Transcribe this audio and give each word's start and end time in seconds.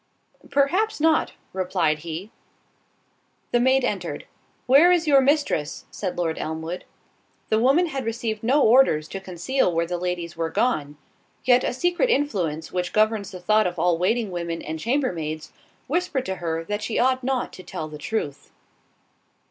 "Perhaps 0.49 0.99
not," 0.99 1.33
replied 1.53 1.99
he. 1.99 2.31
The 3.51 3.59
maid 3.59 3.83
entered. 3.85 4.25
"Where 4.65 4.91
is 4.91 5.05
your 5.05 5.21
mistress?" 5.21 5.85
said 5.91 6.17
Lord 6.17 6.39
Elmwood. 6.39 6.85
The 7.49 7.59
woman 7.59 7.85
had 7.85 8.03
received 8.03 8.41
no 8.41 8.63
orders 8.63 9.07
to 9.09 9.19
conceal 9.19 9.71
where 9.71 9.85
the 9.85 9.99
ladies 9.99 10.35
were 10.35 10.49
gone, 10.49 10.79
and 10.85 10.95
yet 11.45 11.63
a 11.63 11.71
secret 11.71 12.09
influence 12.09 12.71
which 12.71 12.93
governs 12.93 13.29
the 13.29 13.39
thoughts 13.39 13.67
of 13.69 13.77
all 13.77 13.99
waiting 13.99 14.31
women 14.31 14.63
and 14.63 14.79
chambermaids, 14.79 15.53
whispered 15.85 16.25
to 16.25 16.37
her 16.37 16.63
that 16.63 16.81
she 16.81 16.97
ought 16.97 17.23
not 17.23 17.53
to 17.53 17.61
tell 17.61 17.87
the 17.87 17.99
truth. 17.99 18.49